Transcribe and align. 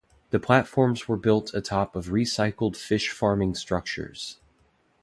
The 0.31 0.39
platforms 0.39 1.07
were 1.07 1.15
built 1.15 1.53
atop 1.53 1.95
of 1.95 2.07
recycled 2.07 2.75
fish 2.75 3.11
farming 3.11 3.53
structures. 3.53 4.39